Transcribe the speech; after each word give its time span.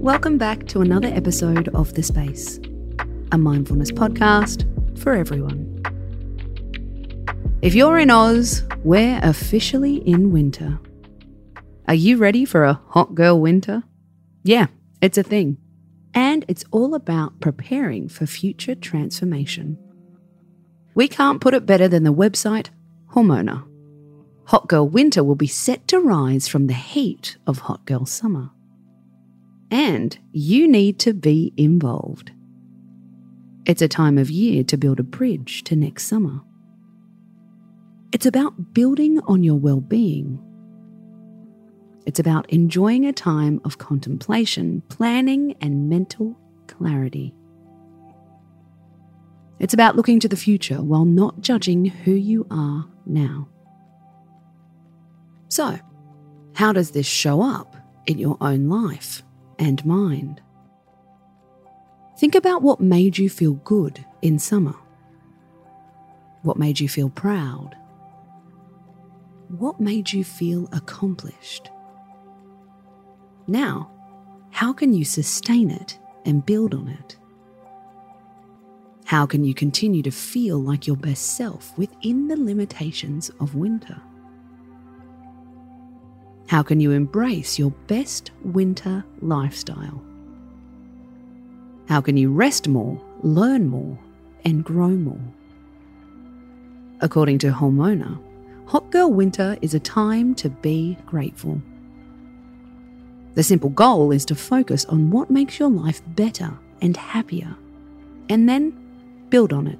Welcome 0.00 0.38
back 0.38 0.66
to 0.68 0.80
another 0.80 1.08
episode 1.08 1.68
of 1.74 1.92
The 1.92 2.02
Space, 2.02 2.58
a 3.32 3.36
mindfulness 3.36 3.90
podcast 3.90 4.64
for 4.98 5.12
everyone. 5.12 5.82
If 7.60 7.74
you're 7.74 7.98
in 7.98 8.10
Oz, 8.10 8.62
we're 8.82 9.20
officially 9.22 9.96
in 9.96 10.32
winter. 10.32 10.78
Are 11.86 11.94
you 11.94 12.16
ready 12.16 12.46
for 12.46 12.64
a 12.64 12.80
hot 12.88 13.14
girl 13.14 13.38
winter? 13.42 13.82
Yeah, 14.42 14.68
it's 15.02 15.18
a 15.18 15.22
thing. 15.22 15.58
And 16.14 16.46
it's 16.48 16.64
all 16.70 16.94
about 16.94 17.38
preparing 17.40 18.08
for 18.08 18.24
future 18.24 18.74
transformation. 18.74 19.76
We 20.94 21.08
can't 21.08 21.42
put 21.42 21.52
it 21.52 21.66
better 21.66 21.88
than 21.88 22.04
the 22.04 22.14
website 22.14 22.68
Hormona. 23.08 23.66
Hot 24.46 24.66
Girl 24.66 24.88
Winter 24.88 25.22
will 25.22 25.34
be 25.34 25.46
set 25.46 25.86
to 25.88 26.00
rise 26.00 26.48
from 26.48 26.68
the 26.68 26.72
heat 26.72 27.36
of 27.46 27.58
Hot 27.58 27.84
Girl 27.84 28.06
Summer. 28.06 28.50
And 29.70 30.18
you 30.32 30.66
need 30.66 30.98
to 31.00 31.14
be 31.14 31.52
involved. 31.56 32.32
It's 33.66 33.82
a 33.82 33.88
time 33.88 34.18
of 34.18 34.30
year 34.30 34.64
to 34.64 34.76
build 34.76 34.98
a 34.98 35.04
bridge 35.04 35.62
to 35.64 35.76
next 35.76 36.06
summer. 36.06 36.40
It's 38.12 38.26
about 38.26 38.74
building 38.74 39.20
on 39.26 39.44
your 39.44 39.54
well 39.54 39.80
being. 39.80 40.38
It's 42.06 42.18
about 42.18 42.50
enjoying 42.50 43.06
a 43.06 43.12
time 43.12 43.60
of 43.64 43.78
contemplation, 43.78 44.82
planning, 44.88 45.54
and 45.60 45.88
mental 45.88 46.36
clarity. 46.66 47.34
It's 49.60 49.74
about 49.74 49.94
looking 49.94 50.18
to 50.20 50.28
the 50.28 50.36
future 50.36 50.82
while 50.82 51.04
not 51.04 51.40
judging 51.40 51.84
who 51.84 52.12
you 52.12 52.46
are 52.50 52.88
now. 53.04 53.48
So, 55.48 55.78
how 56.54 56.72
does 56.72 56.92
this 56.92 57.06
show 57.06 57.42
up 57.42 57.76
in 58.06 58.18
your 58.18 58.38
own 58.40 58.68
life 58.68 59.22
and 59.60 59.84
mind? 59.86 60.40
Think 62.18 62.34
about 62.34 62.62
what 62.62 62.80
made 62.80 63.16
you 63.18 63.30
feel 63.30 63.54
good 63.54 64.04
in 64.22 64.38
summer. 64.38 64.74
What 66.42 66.56
made 66.56 66.80
you 66.80 66.88
feel 66.88 67.10
proud? 67.10 67.76
What 69.48 69.78
made 69.78 70.12
you 70.12 70.24
feel 70.24 70.68
accomplished? 70.72 71.70
Now, 73.46 73.90
how 74.50 74.72
can 74.72 74.92
you 74.92 75.04
sustain 75.04 75.70
it 75.70 75.98
and 76.24 76.44
build 76.44 76.74
on 76.74 76.88
it? 76.88 77.16
How 79.04 79.26
can 79.26 79.44
you 79.44 79.54
continue 79.54 80.02
to 80.02 80.10
feel 80.10 80.58
like 80.58 80.86
your 80.86 80.96
best 80.96 81.36
self 81.36 81.76
within 81.76 82.28
the 82.28 82.36
limitations 82.36 83.30
of 83.40 83.54
winter? 83.54 84.00
How 86.50 86.64
can 86.64 86.80
you 86.80 86.90
embrace 86.90 87.60
your 87.60 87.70
best 87.86 88.32
winter 88.42 89.04
lifestyle? 89.20 90.02
How 91.88 92.00
can 92.00 92.16
you 92.16 92.32
rest 92.32 92.66
more, 92.66 93.00
learn 93.22 93.68
more, 93.68 93.96
and 94.44 94.64
grow 94.64 94.88
more? 94.88 95.22
According 97.00 97.38
to 97.38 97.52
Hormona, 97.52 98.18
Hot 98.66 98.90
Girl 98.90 99.12
Winter 99.12 99.58
is 99.62 99.74
a 99.74 99.78
time 99.78 100.34
to 100.34 100.48
be 100.48 100.98
grateful. 101.06 101.62
The 103.34 103.44
simple 103.44 103.70
goal 103.70 104.10
is 104.10 104.24
to 104.24 104.34
focus 104.34 104.84
on 104.86 105.12
what 105.12 105.30
makes 105.30 105.60
your 105.60 105.70
life 105.70 106.02
better 106.04 106.52
and 106.82 106.96
happier, 106.96 107.54
and 108.28 108.48
then 108.48 108.72
build 109.28 109.52
on 109.52 109.68
it. 109.68 109.78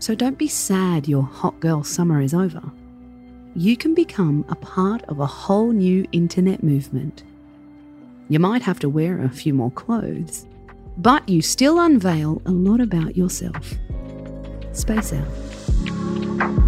So 0.00 0.14
don't 0.14 0.36
be 0.36 0.48
sad 0.48 1.08
your 1.08 1.22
hot 1.22 1.58
girl 1.60 1.82
summer 1.82 2.20
is 2.20 2.34
over. 2.34 2.70
You 3.58 3.76
can 3.76 3.92
become 3.92 4.44
a 4.48 4.54
part 4.54 5.02
of 5.08 5.18
a 5.18 5.26
whole 5.26 5.72
new 5.72 6.06
internet 6.12 6.62
movement. 6.62 7.24
You 8.28 8.38
might 8.38 8.62
have 8.62 8.78
to 8.78 8.88
wear 8.88 9.20
a 9.20 9.28
few 9.28 9.52
more 9.52 9.72
clothes, 9.72 10.46
but 10.96 11.28
you 11.28 11.42
still 11.42 11.80
unveil 11.80 12.40
a 12.46 12.52
lot 12.52 12.80
about 12.80 13.16
yourself. 13.16 13.74
Space 14.70 15.12
out. 15.12 16.67